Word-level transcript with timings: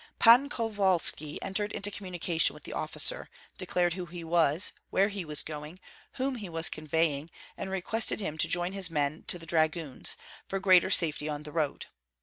Pan 0.17 0.49
Kovalski 0.49 1.37
entered 1.43 1.71
into 1.73 1.91
communication 1.91 2.55
with 2.55 2.63
the 2.63 2.73
officer, 2.73 3.29
declared 3.59 3.93
who 3.93 4.07
he 4.07 4.23
was, 4.23 4.71
where 4.89 5.09
he 5.09 5.23
was 5.23 5.43
going, 5.43 5.79
whom 6.13 6.37
he 6.37 6.49
was 6.49 6.69
conveying, 6.69 7.29
and 7.55 7.69
requested 7.69 8.19
him 8.19 8.35
to 8.39 8.47
join 8.47 8.71
his 8.71 8.89
men 8.89 9.21
to 9.27 9.37
the 9.37 9.45
dragoons, 9.45 10.17
for 10.47 10.59
greater 10.59 10.89
safety 10.89 11.29
on 11.29 11.43
the 11.43 11.51
road. 11.51 11.85